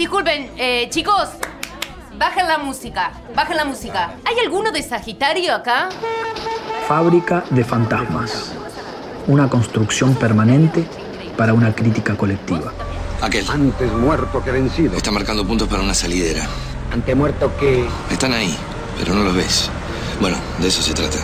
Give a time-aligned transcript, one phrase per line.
[0.00, 1.28] Disculpen, eh, chicos,
[2.16, 4.14] bajen la música, bajen la música.
[4.24, 5.90] ¿Hay alguno de Sagitario acá?
[6.88, 8.52] Fábrica de fantasmas.
[9.26, 10.86] Una construcción permanente
[11.36, 12.72] para una crítica colectiva.
[13.20, 13.44] Aquel.
[13.50, 14.96] Antes muerto que vencido.
[14.96, 16.46] Está marcando puntos para una salidera.
[16.94, 17.86] Antemuerto que...
[18.10, 18.56] Están ahí,
[18.98, 19.68] pero no los ves.
[20.18, 21.18] Bueno, de eso se trata.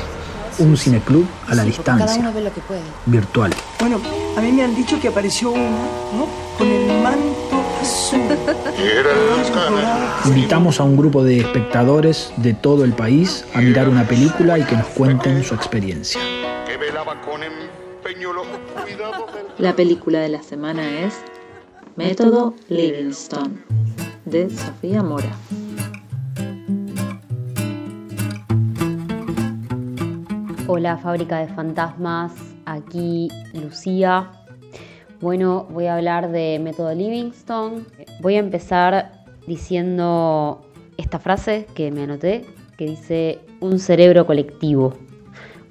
[0.59, 2.83] Un cineclub a la Cada distancia, uno ve lo que puede.
[3.07, 3.55] virtual.
[3.81, 4.03] Bueno,
[4.37, 5.79] a mí me han dicho que apareció uno,
[6.13, 6.29] ¿no?
[6.59, 7.66] Con el manto.
[10.27, 14.65] Invitamos a un grupo de espectadores de todo el país a mirar una película y
[14.65, 16.21] que nos cuenten su experiencia.
[19.59, 21.15] La película de la semana es
[21.97, 23.57] Método Livingstone
[24.25, 25.33] de Sofía Mora.
[30.67, 32.33] Hola Fábrica de Fantasmas,
[32.67, 34.31] aquí Lucía.
[35.21, 37.85] Bueno, voy a hablar de Método Livingstone.
[38.21, 40.67] Voy a empezar diciendo
[40.99, 42.45] esta frase que me anoté,
[42.77, 44.93] que dice un cerebro colectivo,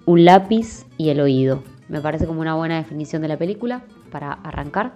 [0.08, 1.62] un lápiz y el oído.
[1.90, 4.94] Me parece como una buena definición de la película para arrancar.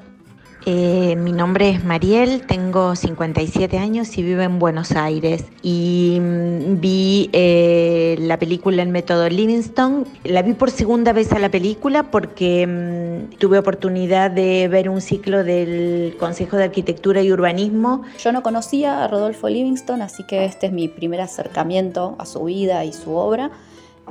[0.66, 5.46] Eh, mi nombre es Mariel, tengo 57 años y vivo en Buenos Aires.
[5.62, 10.04] Y mm, vi eh, la película El método Livingstone.
[10.26, 15.00] La vi por segunda vez a la película porque mm, tuve oportunidad de ver un
[15.00, 18.04] ciclo del Consejo de Arquitectura y Urbanismo.
[18.20, 22.44] Yo no conocía a Rodolfo Livingstone, así que este es mi primer acercamiento a su
[22.44, 23.50] vida y su obra.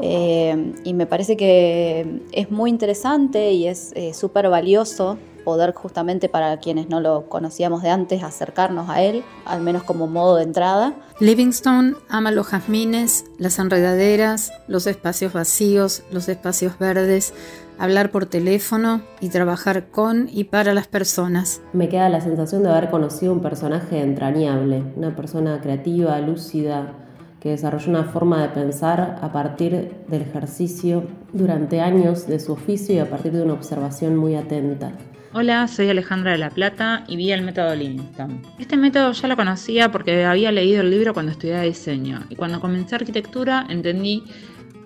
[0.01, 5.19] Eh, y me parece que es muy interesante y es eh, súper valioso
[5.49, 10.07] poder justamente para quienes no lo conocíamos de antes acercarnos a él, al menos como
[10.07, 10.93] modo de entrada.
[11.21, 17.33] Livingstone ama los jazmines, las enredaderas, los espacios vacíos, los espacios verdes,
[17.79, 21.63] hablar por teléfono y trabajar con y para las personas.
[21.73, 26.93] Me queda la sensación de haber conocido un personaje entrañable, una persona creativa, lúcida,
[27.41, 32.95] que desarrolló una forma de pensar a partir del ejercicio durante años de su oficio
[32.95, 34.93] y a partir de una observación muy atenta.
[35.35, 38.41] Hola, soy Alejandra de la Plata y vi el método Livingstone.
[38.59, 42.61] Este método ya lo conocía porque había leído el libro cuando estudiaba diseño y cuando
[42.61, 44.25] comencé arquitectura entendí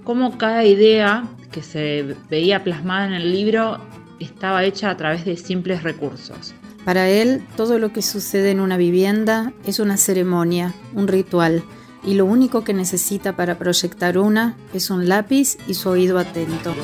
[0.02, 3.78] cómo cada idea que se veía plasmada en el libro
[4.18, 6.54] estaba hecha a través de simples recursos.
[6.84, 11.62] Para él, todo lo que sucede en una vivienda es una ceremonia, un ritual,
[12.04, 16.74] y lo único que necesita para proyectar una es un lápiz y su oído atento.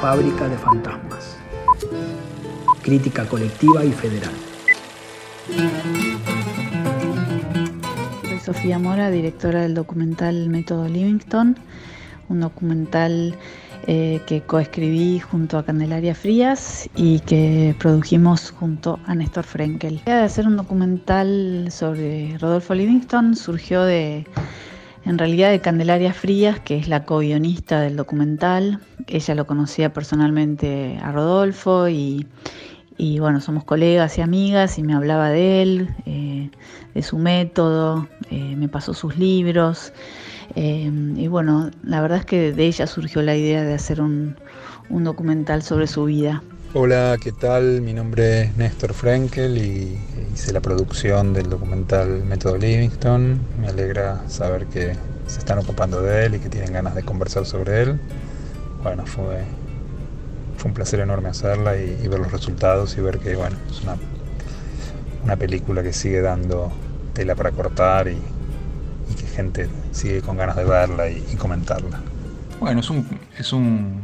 [0.00, 1.36] Fábrica de fantasmas.
[2.82, 4.32] Crítica colectiva y federal.
[8.22, 11.54] Soy Sofía Mora, directora del documental Método Livingstone,
[12.30, 13.36] un documental
[13.86, 19.96] eh, que coescribí junto a Candelaria Frías y que produjimos junto a Néstor Frenkel.
[19.96, 24.24] La idea de hacer un documental sobre Rodolfo Livingstone surgió de,
[25.04, 28.80] en realidad, de Candelaria Frías, que es la co-guionista del documental.
[29.06, 32.26] Ella lo conocía personalmente a Rodolfo y,
[33.18, 36.50] bueno, somos colegas y amigas y me hablaba de él, eh,
[36.94, 39.92] de su método, eh, me pasó sus libros.
[40.54, 44.36] Eh, y bueno, la verdad es que de ella surgió la idea de hacer un
[44.90, 46.42] documental sobre su vida.
[46.72, 47.82] Hola, ¿qué tal?
[47.82, 49.98] Mi nombre es Néstor Frenkel y
[50.32, 53.38] hice la producción del documental Método Livingstone.
[53.60, 54.94] Me alegra saber que
[55.26, 58.00] se están ocupando de él y que tienen ganas de conversar sobre él.
[58.84, 59.42] Bueno, fue,
[60.64, 63.96] un placer enorme hacerla y, y ver los resultados y ver que bueno, es una,
[65.24, 66.70] una película que sigue dando
[67.14, 68.12] tela para cortar y,
[69.10, 72.00] y que gente sigue con ganas de verla y, y comentarla.
[72.60, 74.02] Bueno, es un, es un,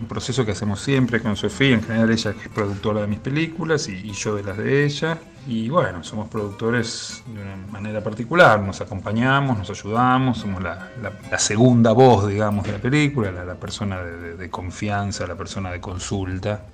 [0.00, 3.88] un proceso que hacemos siempre con Sofía, en general ella es productora de mis películas
[3.88, 5.18] y, yo de las de ella.
[5.46, 10.90] Y bueno, somos productores de una manera particular, nos acompañamos, nos ayudamos, somos la,
[11.38, 15.70] segunda voz, digamos, de la película, la, la persona de, de, de, confianza, la persona
[15.70, 16.64] de consulta.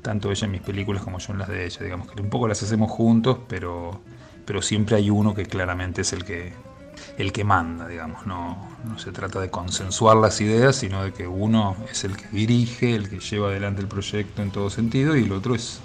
[0.00, 2.48] Tanto ella en mis películas como yo en las de ella, digamos que un poco
[2.48, 4.00] las hacemos juntos, pero,
[4.44, 6.52] pero siempre hay uno que claramente es el que,
[7.18, 11.26] el que manda, digamos, no, no se trata de consensuar las ideas, sino de que
[11.26, 15.24] uno es el que dirige, el que lleva adelante el proyecto en todo sentido y
[15.24, 15.80] el otro es,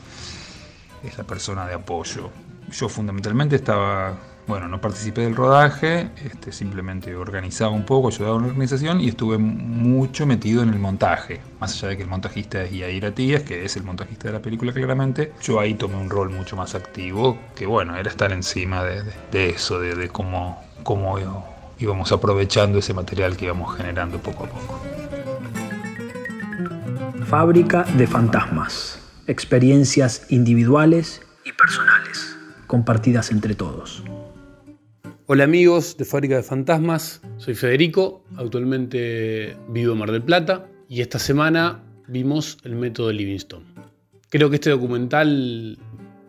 [1.04, 2.30] es la persona de apoyo.
[2.72, 4.18] Yo fundamentalmente estaba,
[4.48, 9.10] bueno, no participé del rodaje, este, simplemente organizaba un poco, ayudaba a una organización y
[9.10, 11.42] estuve mucho metido en el montaje.
[11.60, 14.42] Más allá de que el montajista es Yair Atías, que es el montajista de la
[14.42, 18.84] película claramente, yo ahí tomé un rol mucho más activo, que bueno, era estar encima
[18.84, 21.18] de eso, de, de cómo, cómo
[21.80, 24.82] íbamos aprovechando ese material que íbamos generando poco a poco.
[27.26, 29.00] Fábrica de fantasmas.
[29.28, 34.04] Experiencias individuales y personales, compartidas entre todos.
[35.30, 41.02] Hola amigos de Fábrica de Fantasmas, soy Federico, actualmente vivo en Mar del Plata y
[41.02, 43.66] esta semana vimos el método Livingstone.
[44.30, 45.78] Creo que este documental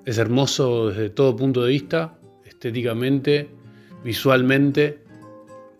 [0.05, 3.49] es hermoso desde todo punto de vista, estéticamente,
[4.03, 4.99] visualmente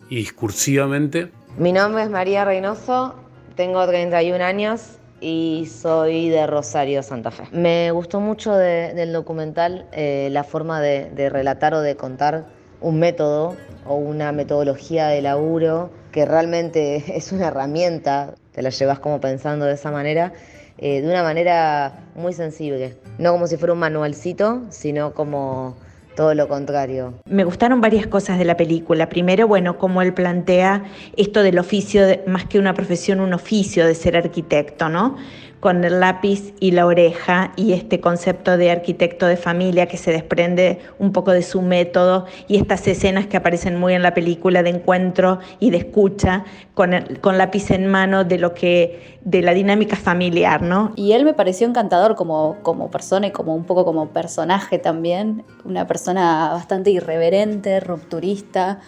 [0.09, 1.29] y discursivamente.
[1.57, 3.15] Mi nombre es María Reynoso,
[3.57, 7.43] tengo 31 años y soy de Rosario, Santa Fe.
[7.51, 12.99] Me gustó mucho del documental eh, la forma de, de relatar o de contar un
[12.99, 13.55] método
[13.85, 19.65] o una metodología de laburo que realmente es una herramienta, te la llevas como pensando
[19.65, 20.33] de esa manera,
[20.77, 22.95] eh, de una manera muy sensible.
[23.17, 25.75] No como si fuera un manualcito, sino como
[26.15, 27.13] todo lo contrario.
[27.25, 29.07] Me gustaron varias cosas de la película.
[29.07, 30.83] Primero, bueno, como él plantea
[31.15, 35.15] esto del oficio, más que una profesión, un oficio de ser arquitecto, ¿no?
[35.59, 40.11] Con el lápiz y la oreja y este concepto de arquitecto de familia que se
[40.11, 44.63] desprende un poco de su método y estas escenas que aparecen muy en la película
[44.63, 46.45] de encuentro y de escucha
[46.75, 50.93] con, con lápiz en mano de lo que de la dinámica familiar, ¿no?
[50.95, 55.43] Y él me pareció encantador como, como persona y como un poco como personaje también,
[55.65, 58.79] una persona bastante irreverente, rupturista,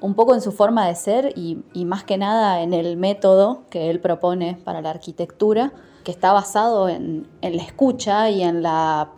[0.00, 3.64] un poco en su forma de ser y, y más que nada en el método
[3.68, 5.72] que él propone para la arquitectura
[6.04, 9.10] que está basado en, la escucha y en, la,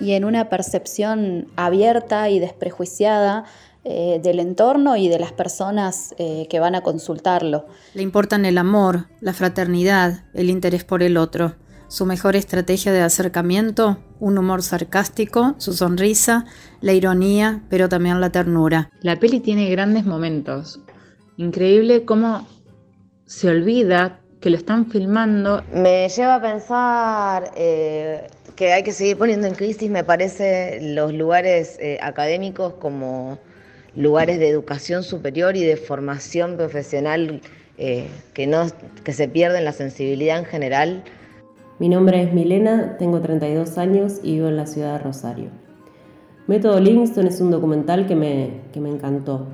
[0.00, 3.44] y en una percepción abierta y desprejuiciada
[3.82, 7.66] eh, del entorno y de las personas eh, que van a consultarlo.
[7.94, 11.56] Le importan el amor, la fraternidad, el interés por el otro.
[11.88, 16.44] Su mejor estrategia de acercamiento, un humor sarcástico, su sonrisa,
[16.80, 18.90] la ironía, pero también la ternura.
[19.00, 20.80] La peli tiene grandes momentos.
[21.36, 22.46] Increíble cómo
[23.24, 25.62] se olvida que lo están filmando.
[25.72, 28.26] Me lleva a pensar eh,
[28.56, 33.38] que hay que seguir poniendo en crisis, me parece, los lugares eh, académicos como
[33.94, 37.40] lugares de educación superior y de formación profesional
[37.76, 38.66] eh, que, no,
[39.04, 41.04] que se pierden la sensibilidad en general.
[41.78, 45.50] Mi nombre es Milena, tengo 32 años y vivo en la ciudad de Rosario.
[46.46, 49.46] Método Livingston es un documental que me, que me encantó.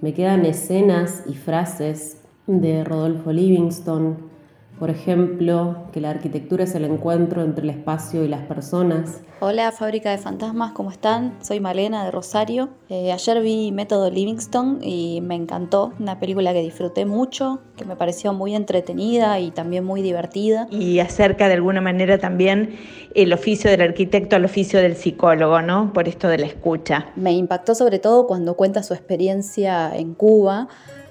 [0.00, 2.15] Me quedan escenas y frases
[2.46, 4.36] de Rodolfo Livingston,
[4.78, 9.22] por ejemplo, que la arquitectura es el encuentro entre el espacio y las personas.
[9.40, 11.34] Hola, Fábrica de Fantasmas, ¿cómo están?
[11.42, 12.68] Soy Malena de Rosario.
[12.90, 17.96] Eh, ayer vi Método Livingston y me encantó, una película que disfruté mucho, que me
[17.96, 20.68] pareció muy entretenida y también muy divertida.
[20.70, 22.76] Y acerca de alguna manera también
[23.14, 25.90] el oficio del arquitecto al oficio del psicólogo, ¿no?
[25.94, 27.06] Por esto de la escucha.
[27.16, 30.68] Me impactó sobre todo cuando cuenta su experiencia en Cuba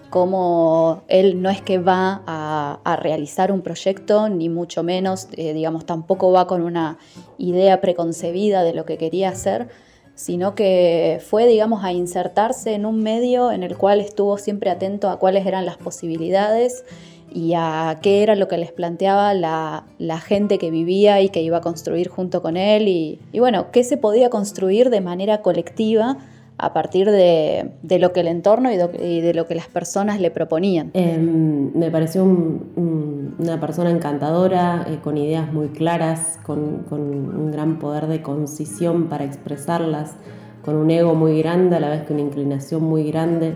[0.10, 5.86] como él no es que va a, realizar un proyecto, ni mucho menos, eh, digamos,
[5.86, 6.98] tampoco va con una
[7.38, 9.68] idea preconcebida de lo que quería hacer,
[10.16, 15.10] sino que fue, digamos, a insertarse en un medio en el cual estuvo siempre atento
[15.10, 16.86] a cuáles eran las posibilidades
[17.34, 19.84] y a qué era lo que les planteaba la,
[20.26, 22.88] gente que vivía y que iba a construir junto con él.
[22.88, 26.18] Y, y bueno, qué se podía construir de manera colectiva
[26.58, 30.92] a partir de, lo que el entorno y de, lo que las personas le proponían.
[30.94, 38.08] Em, me pareció una persona encantadora, eh, con ideas muy claras, con, un gran poder
[38.08, 40.16] de concisión para expresarlas,
[40.64, 43.56] con un ego muy grande, a la vez que una inclinación muy grande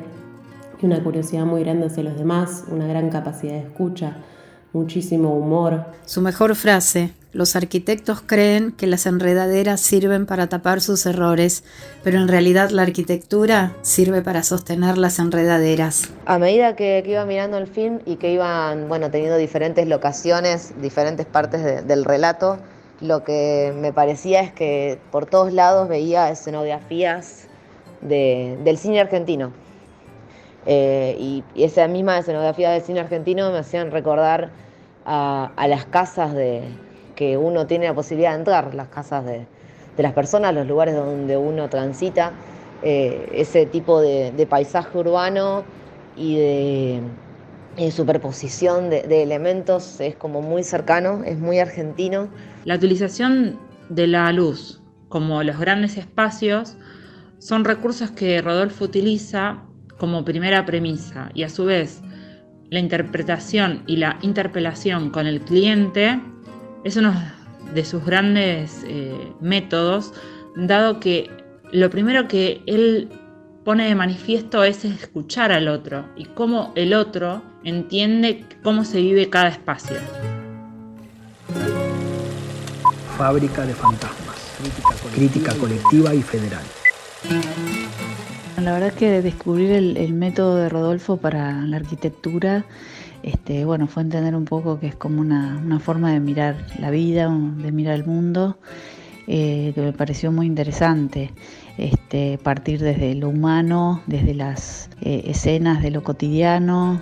[0.82, 4.18] y una curiosidad muy grande hacia los demás, una gran capacidad de escucha,
[4.74, 5.86] muchísimo humor.
[6.06, 11.64] Su mejor frase, los arquitectos creen que las enredaderas sirven para tapar sus errores,
[12.04, 16.10] pero en realidad la arquitectura sirve para sostener las enredaderas.
[16.26, 21.28] A medida que, iba mirando el film y que iban bueno, teniendo diferentes locaciones, diferentes
[21.28, 22.58] partes del relato,
[23.00, 27.48] lo que me parecía es que por todos lados veía escenografías
[28.02, 29.54] del cine argentino.
[30.66, 34.50] Eh, y, esa misma escenografía del cine argentino me hacían recordar
[35.06, 36.62] a las casas de,
[37.20, 39.46] que uno tiene la posibilidad de entrar, las casas de,
[39.98, 42.32] las personas, los lugares donde uno transita,
[42.82, 45.66] eh, ese tipo de, paisaje urbano
[46.16, 47.02] y de,
[47.92, 52.30] superposición de, elementos es como muy cercano, es muy argentino.
[52.64, 53.60] La utilización
[53.90, 56.78] de la luz como los grandes espacios
[57.40, 59.64] son recursos que Rodolfo utiliza
[59.98, 62.00] como primera premisa y a su vez
[62.70, 66.22] la interpretación y la interpelación con el cliente
[66.84, 67.14] es uno
[67.74, 70.14] de sus grandes eh, métodos,
[70.56, 71.30] dado que
[71.72, 73.10] lo primero que él
[73.64, 79.30] pone de manifiesto es escuchar al otro y cómo el otro entiende cómo se vive
[79.30, 79.98] cada espacio.
[83.18, 84.58] Fábrica de fantasmas.
[85.14, 86.64] Crítica colectiva y federal.
[88.62, 92.66] La verdad que descubrir el, el método de Rodolfo para la arquitectura
[93.24, 97.30] este, bueno, fue entender un poco que es como una, forma de mirar la vida,
[97.30, 98.58] de mirar el mundo,
[99.28, 101.32] eh, que me pareció muy interesante.
[101.78, 107.02] Este, partir desde lo humano, desde las eh, escenas de lo cotidiano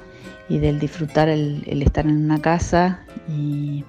[0.50, 3.84] y del disfrutar el, estar en una casa y,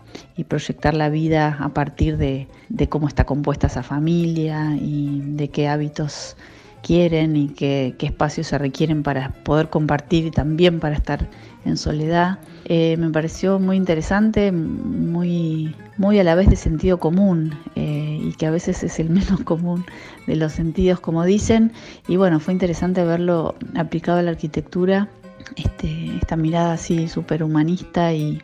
[0.48, 2.48] proyectar la vida a partir de
[2.88, 6.36] cómo está compuesta esa familia y de qué hábitos
[6.82, 11.28] quieren y qué, qué, espacios se requieren para poder compartir y también para estar
[11.64, 12.38] en soledad.
[12.64, 18.32] Eh, me pareció muy interesante, muy, muy a la vez de sentido común eh, y
[18.32, 19.84] que a veces es el menos común
[20.26, 21.72] de los sentidos, como dicen.
[22.06, 25.08] Y bueno, fue interesante verlo aplicado a la arquitectura,
[25.56, 28.42] este, esta mirada así súper humanista y,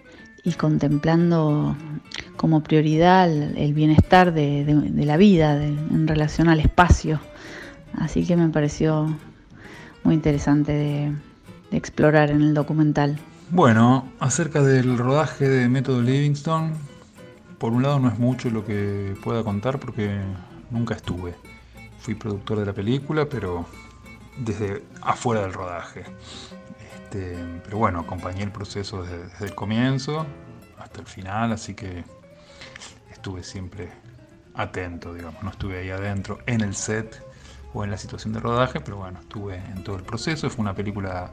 [0.58, 1.74] contemplando
[2.36, 7.18] como prioridad el, bienestar de, la vida en relación al espacio.
[7.98, 9.16] Así que me pareció
[10.02, 11.12] muy interesante de,
[11.70, 13.18] explorar en el documental.
[13.50, 16.72] Bueno, acerca del rodaje de Método Livingston,
[17.58, 20.20] por un lado no es mucho lo que pueda contar porque
[20.70, 21.34] nunca estuve.
[21.98, 23.66] Fui productor de la película, pero
[24.38, 26.04] desde afuera del rodaje.
[26.94, 30.26] Este, pero bueno, acompañé el proceso desde, desde el comienzo
[30.78, 32.04] hasta el final, así que
[33.10, 33.90] estuve siempre
[34.54, 37.33] atento, digamos, no estuve ahí adentro en el set
[37.74, 40.48] o en la situación de rodaje, pero bueno, estuve en todo el proceso.
[40.48, 41.32] Fue una película,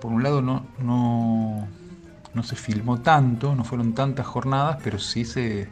[0.00, 1.68] por un lado, no, no,
[2.32, 5.68] no se filmó tanto, no fueron tantas jornadas, pero sí se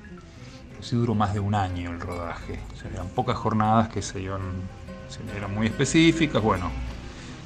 [0.80, 2.60] sí duró más de un año el rodaje.
[2.72, 4.40] O sea, eran pocas jornadas que se iban,
[5.36, 6.70] eran muy específicas, bueno,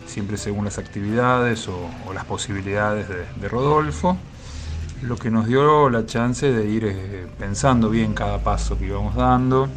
[0.06, 4.16] siempre según las actividades o, o las posibilidades de, de, Rodolfo.
[5.02, 9.14] Lo que nos dio la chance de ir eh, pensando bien cada paso que íbamos
[9.14, 9.68] dando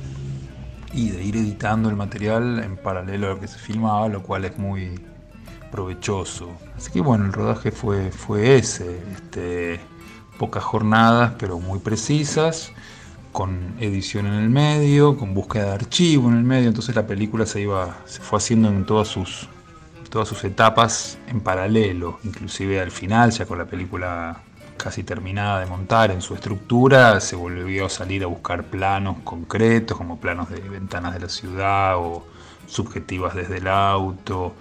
[0.96, 4.46] y de ir editando el material en paralelo a lo que se filmaba, lo cual
[4.46, 5.00] es muy
[5.70, 6.50] provechoso.
[6.78, 9.82] Así que bueno, el rodaje fue, fue ese, este,
[10.40, 12.72] pocas jornadas pero muy precisas,
[13.34, 17.46] con edición en el medio, con búsqueda de archivo en el medio, entonces la película
[17.46, 19.50] se iba, se fue haciendo en todas sus,
[20.10, 24.42] todas sus etapas en paralelo, inclusive al final, ya con la película
[24.78, 29.98] casi terminada de montar en su estructura, se volvió a salir a buscar planos concretos,
[29.98, 32.26] como planos de ventanas de la ciudad o
[32.68, 34.54] subjetivas desde el auto,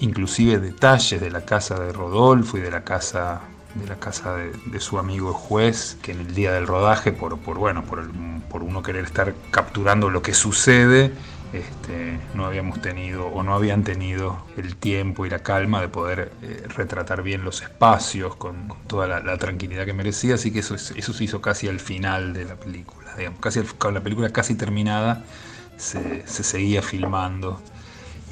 [0.00, 3.40] inclusive detalles de la casa de Rodolfo y de la casa
[3.74, 7.84] de la casa de, su amigo juez, que en el día del rodaje, por, bueno,
[7.84, 11.12] por uno querer estar capturando lo que sucede,
[11.52, 16.32] este, no habíamos tenido o no habían tenido el tiempo y la calma de poder
[16.42, 20.74] eh, retratar bien los espacios con, toda la, la, tranquilidad que merecía, así que eso,
[20.74, 24.54] eso se hizo casi al final de la película, digamos, casi con la película casi
[24.54, 25.24] terminada
[25.76, 27.62] se, se seguía filmando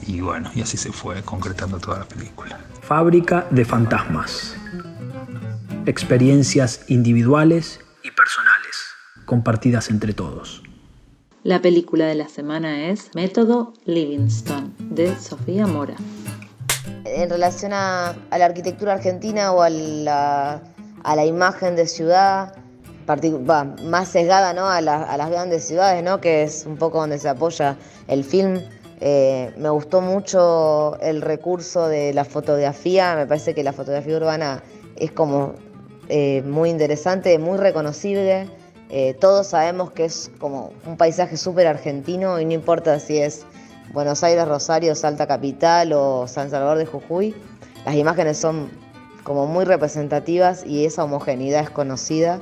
[0.06, 2.58] y bueno, y así se fue concretando toda la película.
[2.82, 4.56] Fábrica de fantasmas.
[5.86, 8.76] Experiencias individuales y personales,
[9.24, 10.63] compartidas entre todos.
[11.44, 15.94] La película de la semana es Método Livingstone, de Sofía Mora.
[17.04, 22.54] En relación a, a la arquitectura argentina o a la, imagen de ciudad,
[23.06, 24.66] va, más sesgada ¿no?
[24.70, 26.18] a, las grandes ciudades, ¿no?
[26.18, 27.76] que es un poco donde se apoya
[28.08, 28.62] el film.
[29.02, 34.62] Eh, me gustó mucho el recurso de la fotografía, me parece que la fotografía urbana
[34.96, 35.56] es como
[36.08, 38.48] eh, muy interesante, muy reconocible.
[38.96, 43.44] Eh, todos sabemos que es como un paisaje súper argentino y no importa si es
[43.92, 47.34] Buenos Aires, Rosario, Salta Capital o San Salvador de Jujuy,
[47.84, 48.70] las imágenes son
[49.24, 52.38] como muy representativas y esa homogeneidad es conocida,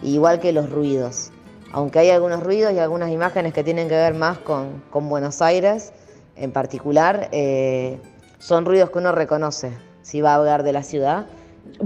[0.00, 1.32] igual que los ruidos.
[1.72, 5.42] Aunque hay algunos ruidos y algunas imágenes que tienen que ver más con, con Buenos
[5.42, 5.92] Aires
[6.36, 7.98] en particular, eh,
[8.38, 9.72] son ruidos que uno reconoce
[10.02, 11.26] si va a hablar de la ciudad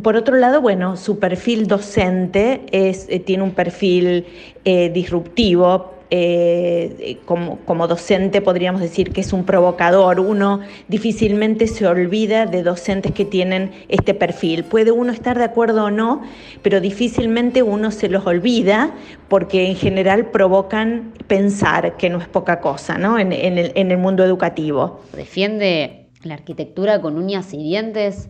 [0.03, 4.27] por otro lado, bueno, su perfil docente es, eh, tiene un perfil
[4.65, 5.95] eh, disruptivo.
[6.13, 10.19] Eh, como, como, docente podríamos decir que es un provocador.
[10.19, 10.59] Uno
[10.89, 14.65] difícilmente se olvida de docentes que tienen este perfil.
[14.65, 16.23] Puede uno estar de acuerdo o no,
[16.63, 18.93] pero difícilmente uno se los olvida
[19.29, 23.17] porque en general provocan pensar, que no es poca cosa, ¿no?
[23.17, 25.03] En, en, el, en el mundo educativo.
[25.15, 28.29] Defiende la arquitectura con uñas y dientes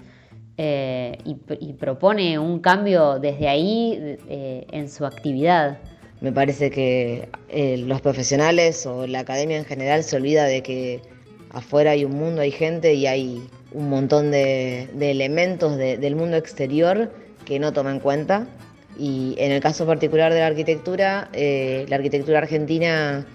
[0.56, 5.78] eh, y, y, propone un cambio desde ahí eh, en su actividad.
[6.20, 11.00] Me parece que eh, los profesionales o la academia en general se olvida de que
[11.50, 13.42] afuera hay un mundo, hay gente y hay
[13.72, 17.10] un montón de, de elementos de, del mundo exterior
[17.46, 18.46] que no toma en cuenta.
[18.98, 23.26] Y en el caso particular de la arquitectura, eh, la arquitectura argentina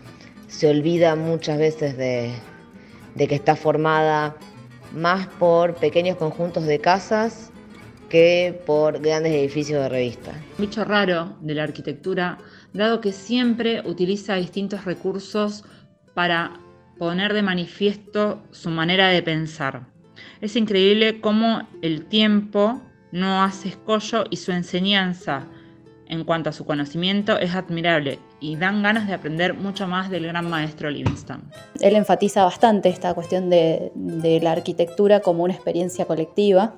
[0.47, 2.29] se olvida muchas veces de,
[3.15, 4.35] de que está formada
[4.95, 7.51] más por pequeños conjuntos de casas
[8.09, 10.31] que por grandes edificios de revista.
[10.57, 12.37] Bicho raro de la arquitectura,
[12.73, 15.63] dado que siempre utiliza distintos recursos
[16.13, 16.59] para
[16.97, 19.87] poner de manifiesto su manera de pensar.
[20.39, 25.47] Es increíble cómo el tiempo no hace escollo y su enseñanza
[26.07, 30.27] en cuanto a su conocimiento es admirable y dan ganas de aprender mucho más del
[30.27, 31.43] gran maestro Livingstone.
[31.79, 36.75] Él enfatiza bastante esta cuestión de, de la arquitectura como una experiencia colectiva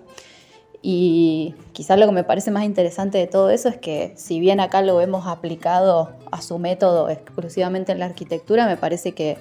[0.81, 4.61] y quizás lo que me parece más interesante de todo eso es que si bien
[4.61, 9.37] acá lo hemos aplicado a su método exclusivamente en la arquitectura, me parece que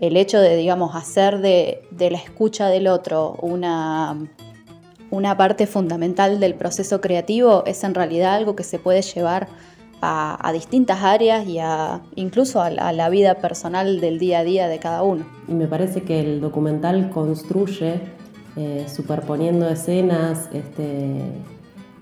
[0.00, 4.16] el hecho de, digamos, hacer de, de la escucha del otro una,
[5.10, 9.48] una parte fundamental del proceso creativo es en realidad algo que se puede llevar
[10.00, 14.44] a, a distintas áreas y a, incluso a, a, la vida personal del día a
[14.44, 15.24] día de cada uno.
[15.48, 18.00] Y me parece que el documental construye,
[18.56, 21.22] eh, superponiendo escenas, este,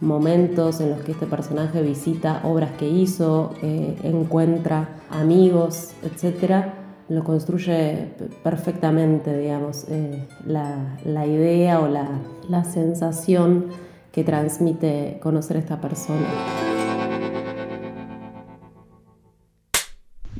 [0.00, 6.74] momentos en los que este personaje visita obras que hizo, eh, encuentra amigos, etcétera,
[7.08, 8.12] lo construye
[8.42, 12.06] perfectamente, digamos, eh, la, la, idea o la,
[12.48, 13.66] la sensación
[14.12, 16.26] que transmite conocer a esta persona.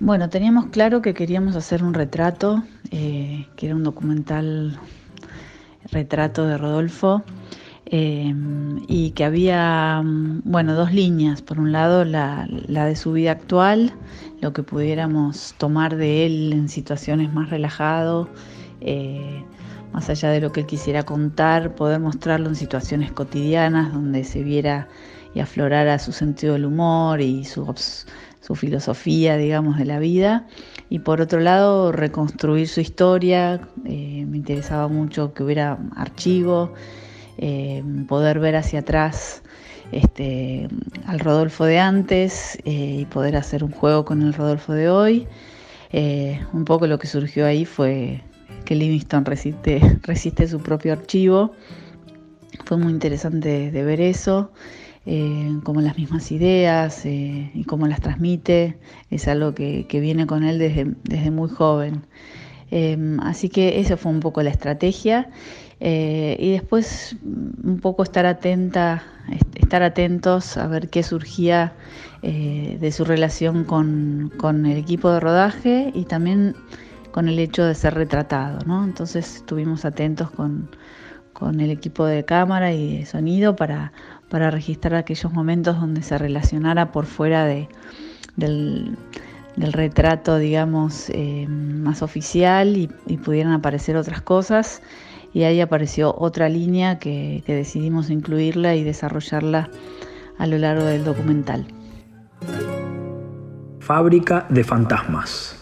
[0.08, 4.80] Bueno, teníamos claro que queríamos hacer un retrato, eh, que era un documental
[5.92, 7.22] retrato de Rodolfo,
[7.84, 8.34] eh,
[8.88, 11.42] y que había, bueno, dos líneas.
[11.42, 13.92] Por un lado, la, de su vida actual,
[14.40, 18.30] lo que pudiéramos tomar de él en situaciones más relajado,
[18.80, 19.44] eh,
[19.92, 24.42] más allá de lo que él quisiera contar, poder mostrarlo en situaciones cotidianas donde se
[24.42, 24.88] viera
[25.34, 27.66] y aflorara su sentido del humor y su
[28.48, 30.46] su filosofía, digamos, de la vida.
[30.88, 33.60] Y por otro lado, reconstruir su historia.
[33.84, 36.72] Eh, me interesaba mucho que hubiera archivo,
[37.36, 39.42] eh, poder ver hacia atrás
[39.92, 40.66] este,
[41.04, 45.26] al Rodolfo de antes eh, y poder hacer un juego con el Rodolfo de hoy.
[45.92, 48.22] Eh, un poco lo que surgió ahí fue
[48.64, 51.52] que Livingston resiste, resiste su propio archivo.
[52.64, 54.50] Fue muy interesante de ver eso
[55.10, 58.78] eh, como las mismas ideas eh, y cómo las transmite,
[59.10, 62.02] es algo que, viene con él desde, desde muy joven.
[62.70, 65.30] Eh, así que esa fue un poco la estrategia
[65.80, 69.04] eh, y después un poco estar atenta,
[69.54, 71.72] estar atentos a ver qué surgía
[72.22, 76.56] eh, de su relación con, con, el equipo de rodaje y también
[77.12, 78.84] con el hecho de ser retratado, ¿no?
[78.84, 80.68] Entonces estuvimos atentos con,
[81.38, 83.92] con el equipo de cámara y de sonido para
[84.28, 87.68] para registrar aquellos momentos donde se relacionara por fuera de,
[88.36, 88.96] del,
[89.56, 94.82] del, retrato, digamos, eh, más oficial y, y, pudieran aparecer otras cosas.
[95.32, 99.70] Y ahí apareció otra línea que, que decidimos incluirla y desarrollarla
[100.38, 101.66] a lo largo del documental.
[103.80, 105.54] Fábrica de fantasmas.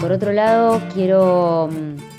[0.00, 2.11] Por otro lado, quiero mm,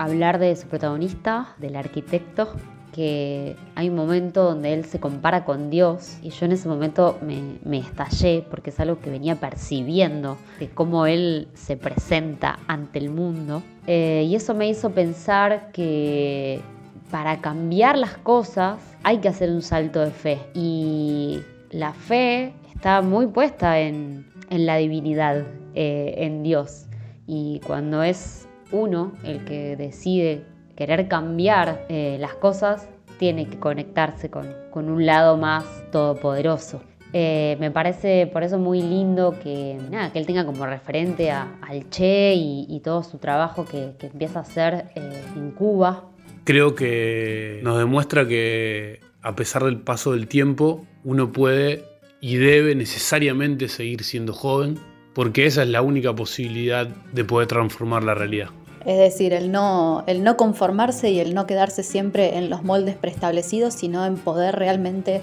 [0.00, 2.48] hablar de su protagonista, del arquitecto,
[2.90, 7.18] que hay un momento donde él se compara con Dios y yo en ese momento
[7.20, 12.98] me, me, estallé porque es algo que venía percibiendo de cómo él se presenta ante
[12.98, 13.62] el mundo.
[13.86, 16.62] Eh, y eso me hizo pensar que
[17.10, 20.38] para cambiar las cosas hay que hacer un salto de fe.
[20.54, 26.86] Y la fe está muy puesta en, en la divinidad, eh, en Dios.
[27.26, 30.44] Y cuando es uno el que decide
[30.76, 36.82] querer cambiar eh, las cosas, tiene que conectarse con, un lado más todopoderoso.
[37.12, 39.76] Eh, me parece por eso muy lindo que,
[40.14, 44.42] él tenga como referente a, al Che y, todo su trabajo que, que empieza a
[44.42, 46.04] hacer eh, en Cuba.
[46.44, 51.84] Creo que nos demuestra que a pesar del paso del tiempo, uno puede
[52.20, 54.78] y debe necesariamente seguir siendo joven,
[55.14, 58.48] porque esa es la única posibilidad de poder transformar la realidad.
[58.84, 62.96] Es decir, el no, el no conformarse y el no quedarse siempre en los moldes
[62.96, 65.20] preestablecidos, sino en poder realmente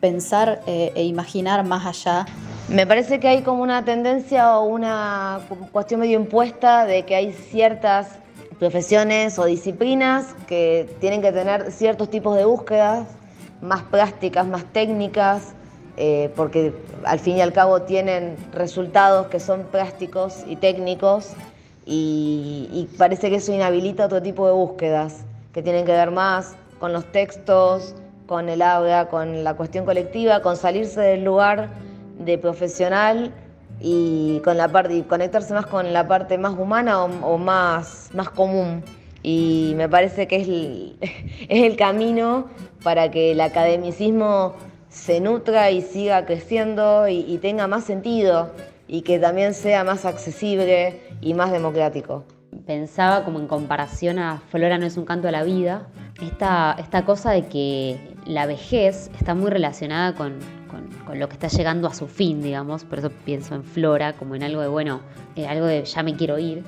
[0.00, 2.26] pensar eh, e imaginar más allá.
[2.68, 5.40] Me parece que hay como una tendencia o una
[5.72, 8.08] cuestión medio impuesta de que hay ciertas
[8.58, 13.08] profesiones o disciplinas que tienen que tener ciertos tipos de búsquedas
[13.60, 15.54] más prácticas, más técnicas,
[15.96, 16.72] eh, porque
[17.04, 21.32] al fin y al cabo tienen resultados que son prácticos y técnicos
[21.84, 26.92] y, parece que eso inhabilita otro tipo de búsquedas que tienen que ver más con
[26.92, 27.94] los textos,
[28.26, 31.70] con el aula, con la cuestión colectiva, con salirse del lugar
[32.18, 33.32] de profesional
[33.80, 38.30] y con la parte y conectarse más con la parte más humana o, más, más
[38.30, 38.82] común.
[39.22, 42.48] Y me parece que es el, es el camino
[42.82, 44.54] para que el academicismo
[44.88, 48.50] se nutra y siga creciendo y, y tenga más sentido
[48.88, 52.24] y que también sea más accesible y más democrático
[52.66, 55.86] pensaba como en comparación a Flora no es un canto a la vida,
[56.22, 60.38] esta, esta cosa de que la vejez está muy relacionada con,
[61.14, 64.42] lo que está llegando a su fin, digamos, por eso pienso en Flora como en
[64.42, 65.00] algo de, bueno,
[65.36, 66.64] eh, algo de ya me quiero ir.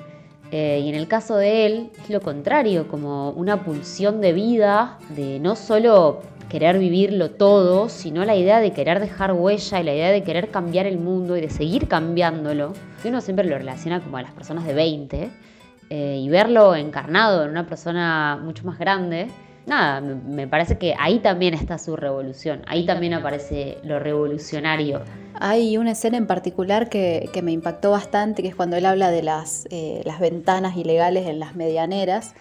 [0.57, 4.97] Eh, y en el caso de él es lo contrario, como una pulsión de vida,
[5.09, 9.93] de no solo querer vivirlo todo, sino la idea de querer dejar huella y la
[9.93, 12.71] idea de querer cambiar el mundo y de seguir cambiándolo,
[13.03, 15.29] que uno siempre lo relaciona como a las personas de 20,
[15.89, 19.27] eh, y verlo encarnado en una persona mucho más grande,
[19.65, 25.01] nada, me, parece que ahí también está su revolución, ahí también aparece lo revolucionario.
[25.39, 29.23] Hay una escena en particular que, me impactó bastante, que es cuando él habla de
[29.23, 32.33] las, eh, las ventanas ilegales en las medianeras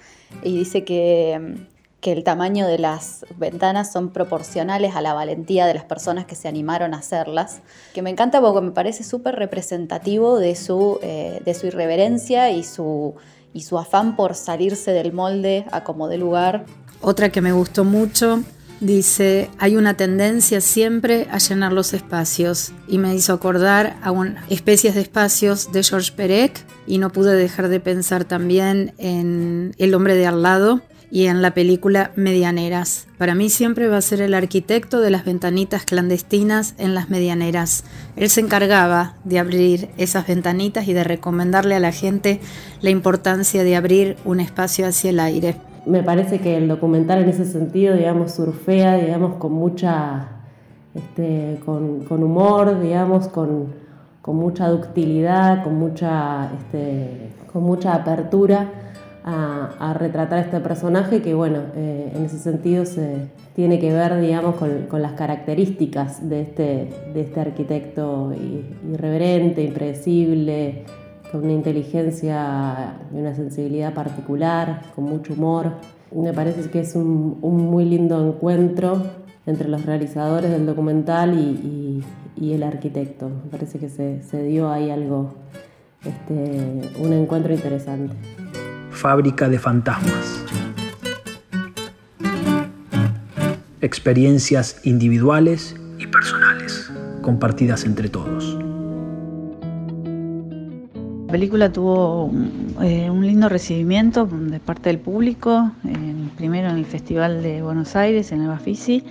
[0.43, 1.67] y dice que,
[2.01, 6.35] que el tamaño de las ventanas son proporcionales a la valentía de las personas que
[6.35, 7.63] se animaron a hacerlas,
[7.95, 12.63] que me encanta porque me parece súper representativo de su, eh, de su irreverencia y
[12.63, 13.15] su
[13.55, 16.67] y su afán por salirse del molde a como de lugar.
[17.07, 18.43] Otra que me gustó mucho
[18.81, 24.37] dice, hay una tendencia siempre a llenar los espacios y me hizo acordar a un,
[24.49, 29.95] especies de espacios de George Perec y no pude dejar de pensar también en El
[29.95, 33.07] hombre de al lado y en la película Medianeras.
[33.19, 37.85] Para mí siempre va a ser el arquitecto de las ventanitas clandestinas en las medianeras.
[38.17, 42.41] Él se encargaba de abrir esas ventanitas y de recomendarle a la gente
[42.81, 45.74] la importancia de abrir un espacio hacia el aire.
[45.87, 50.29] Me parece que el documental en ese sentido, digamos, surfea, digamos, con mucha,
[50.95, 53.85] este, con, humor, digamos, con,
[54.27, 58.71] mucha ductilidad, con mucha, este, con mucha apertura
[59.25, 64.57] a, retratar este personaje que, bueno, eh, en ese sentido se tiene que ver, digamos,
[64.57, 68.33] con, las características de este, de este arquitecto
[68.91, 70.85] irreverente, impredecible,
[71.35, 75.73] con una inteligencia y una sensibilidad particular, con mucho humor.
[76.15, 79.03] Me parece que es un, muy lindo encuentro
[79.45, 82.05] entre los realizadores del documental y,
[82.41, 83.29] el arquitecto.
[83.29, 85.35] Me parece que se, dio ahí algo,
[86.05, 88.15] este, un encuentro interesante
[88.93, 90.45] fábrica de fantasmas.
[93.81, 96.93] Experiencias individuales y personales,
[97.23, 98.54] compartidas entre todos.
[101.35, 102.31] La película tuvo
[102.81, 105.73] eh, un lindo recibimiento de parte del público,
[106.37, 109.03] primero en el Festival de Buenos Aires, en el Bafisi,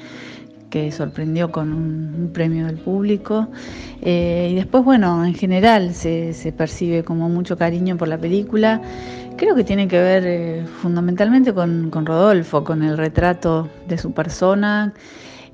[0.69, 3.49] que sorprendió con un, premio del público.
[4.01, 8.81] Eh, y después, bueno, en general se, percibe como mucho cariño por la película.
[9.35, 14.93] Creo que tiene que ver eh, fundamentalmente con, Rodolfo, con el retrato de su persona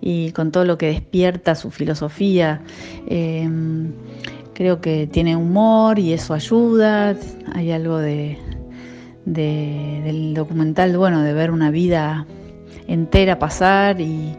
[0.02, 2.62] y con todo lo que despierta su filosofía.
[4.60, 7.16] Creo que tiene humor y eso ayuda.
[7.54, 8.38] Hay algo de,
[9.24, 12.28] del documental, bueno, de ver una vida
[12.86, 14.36] entera pasar y,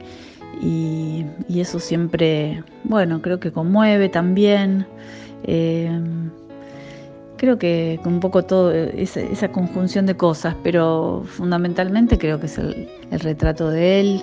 [1.49, 4.87] eso siempre, bueno, creo que conmueve también.
[5.45, 6.31] Em,
[7.39, 12.89] creo que un poco todo esa, conjunción de cosas, pero fundamentalmente creo que es el,
[13.11, 14.21] retrato de él,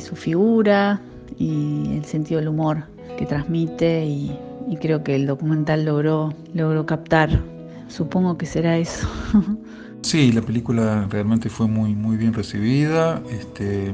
[0.00, 1.00] su figura
[1.38, 2.84] y el sentido del humor
[3.16, 4.38] que transmite y,
[4.80, 7.30] creo que el documental logró, logró captar.
[7.88, 9.08] Supongo que será eso.
[10.04, 13.22] Sí, la película realmente fue muy, muy bien recibida.
[13.30, 13.90] Este,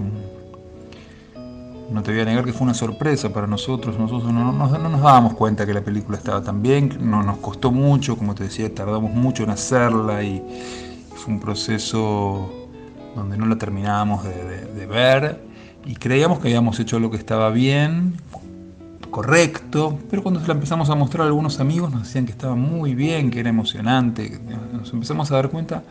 [1.90, 3.98] no te voy a negar que fue una sorpresa para nosotros.
[3.98, 8.16] Nosotros no, nos dábamos cuenta que la película estaba tan bien, no, nos costó mucho,
[8.16, 10.42] como te decía, tardamos mucho en hacerla y
[11.14, 12.68] fue un proceso
[13.16, 15.40] donde no la terminábamos de, ver
[15.84, 18.14] y creíamos que habíamos hecho lo que estaba bien,
[19.10, 22.94] correcto, pero cuando la empezamos a mostrar a algunos amigos nos decían que estaba muy
[22.94, 24.40] bien, que era emocionante,
[24.72, 25.82] nos empezamos a dar cuenta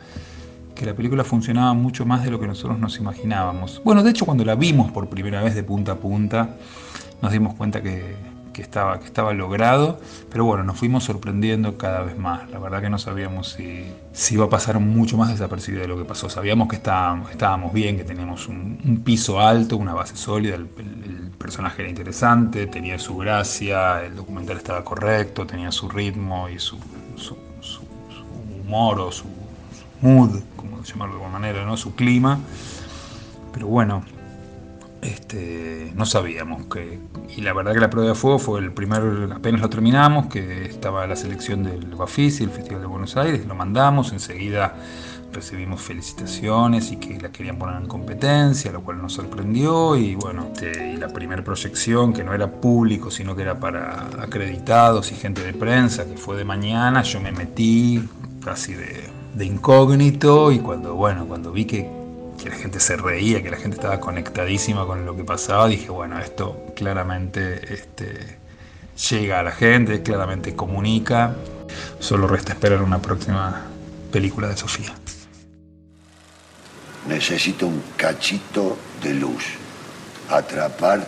[0.75, 3.81] que la película funcionaba mucho más de lo que nosotros nos imaginábamos.
[3.83, 6.55] Bueno, de hecho cuando la vimos por primera vez de punta a punta,
[7.21, 8.15] nos dimos cuenta que,
[8.61, 12.49] estaba, que estaba logrado, pero bueno, nos fuimos sorprendiendo cada vez más.
[12.49, 15.97] La verdad que no sabíamos si, si iba a pasar mucho más desapercibido de lo
[15.97, 16.29] que pasó.
[16.29, 20.67] Sabíamos que estábamos, estábamos bien, que teníamos un, piso alto, una base sólida, el,
[21.39, 26.77] personaje era interesante, tenía su gracia, el documental estaba correcto, tenía su ritmo y su
[28.69, 29.25] humor o su
[30.01, 31.77] mood, como llamarlo de alguna manera, ¿no?
[31.77, 32.39] su clima.
[33.53, 34.03] Pero bueno,
[35.01, 36.99] este, no sabíamos que.
[37.35, 40.65] Y la verdad que la prueba de fuego fue el primer, apenas lo terminamos, que
[40.65, 44.75] estaba la selección del Bafisi, el Festival de Buenos Aires, lo mandamos, enseguida
[45.31, 50.47] recibimos felicitaciones y que la querían poner en competencia, lo cual nos sorprendió y bueno,
[50.51, 55.43] este, la primera proyección que no era público, sino que era para acreditados y gente
[55.43, 58.03] de prensa, que fue de mañana, yo me metí
[58.43, 59.03] casi de,
[59.35, 61.98] de incógnito y cuando, bueno, cuando vi que
[62.41, 65.89] que la gente se reía, que la gente estaba conectadísima con lo que pasaba, dije,
[65.89, 68.39] bueno, esto claramente este,
[69.09, 71.35] llega a la gente, claramente comunica.
[71.99, 73.65] Solo resta esperar una próxima
[74.11, 74.93] película de Sofía.
[77.07, 79.43] Necesito un cachito de luz,
[80.29, 81.07] atrapar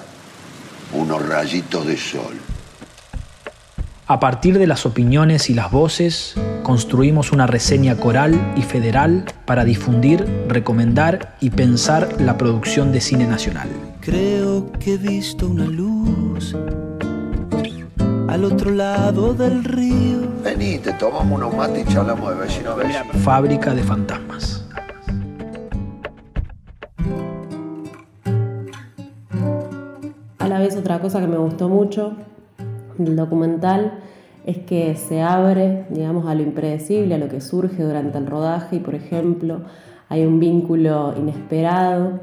[0.94, 2.40] unos rayitos de sol.
[4.12, 9.64] A partir de las opiniones y las voces, construimos una reseña coral y federal para
[9.64, 13.70] difundir, recomendar y pensar la producción de cine nacional.
[14.02, 16.54] Creo que he visto una luz
[18.28, 20.20] al otro lado del río.
[20.44, 23.14] Vení, te tomamos unos mates y charlamos de vecino a vecino.
[23.24, 24.66] Fábrica de fantasmas.
[30.38, 32.18] A la vez otra cosa que me gustó mucho
[33.06, 33.94] del documental
[34.46, 38.78] es que se abre, digamos, a lo impredecible, a lo que surge durante el rodaje
[38.78, 39.62] y, por ejemplo,
[40.10, 42.20] hay un vínculo inesperado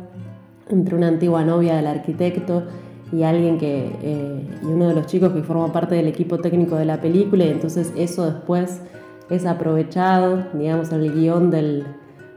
[0.68, 2.64] entre una antigua novia del arquitecto
[3.12, 6.76] y alguien que, eh, y uno de los chicos que forma parte del equipo técnico
[6.76, 8.82] de la película y entonces eso después
[9.30, 11.86] es aprovechado, digamos, en el guion del,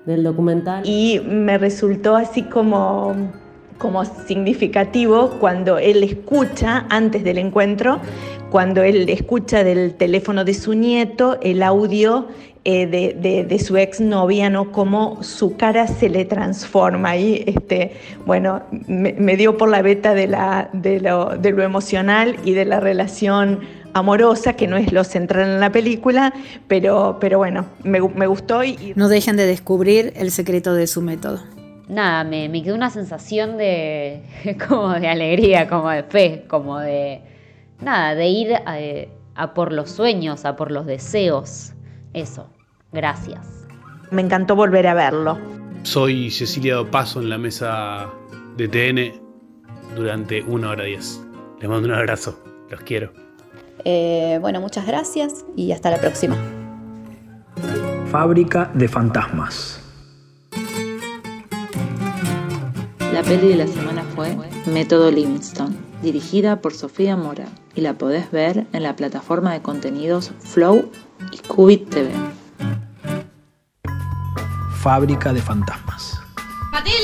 [0.05, 0.83] del documental.
[0.85, 3.13] Y me resultó así como
[3.81, 7.99] como significativo cuando él escucha antes del encuentro,
[8.51, 12.27] cuando él escucha del teléfono de su nieto el audio
[12.63, 14.71] eh, de, de, su exnovia, ¿no?
[14.71, 17.17] Cómo su cara se le transforma.
[17.17, 17.93] Y este,
[18.27, 22.51] bueno, me, me dio por la beta de, la, de, lo, de lo emocional y
[22.51, 23.61] de la relación
[23.93, 26.35] amorosa, que no es lo central en la película,
[26.67, 28.63] pero, pero bueno, me, me gustó.
[28.63, 28.93] Y...
[28.95, 31.39] No dejen de descubrir el secreto de su método
[31.91, 34.23] nada, me, me, quedó una sensación de
[34.67, 37.21] como de alegría, como de fe, como de
[37.81, 38.77] nada, de ir a,
[39.35, 41.73] a, por los sueños, a por los deseos.
[42.13, 42.49] Eso,
[42.91, 43.67] gracias.
[44.09, 45.37] Me encantó volver a verlo.
[45.83, 48.09] Soy Cecilia Dopaso en la mesa
[48.55, 49.21] de TN
[49.95, 51.21] durante una hora diez.
[51.59, 53.11] Les mando un abrazo, los quiero.
[53.83, 56.37] Eh, bueno, muchas gracias y hasta la próxima.
[58.11, 59.80] Fábrica de fantasmas.
[63.31, 68.67] Peli de la semana fue Método Livingston, dirigida por Sofía Mora, y la podés ver
[68.73, 70.91] en la plataforma de contenidos Flow
[71.31, 72.11] y Qubit TV.
[74.81, 76.19] Fábrica de fantasmas.
[76.73, 76.99] ¡Matilde!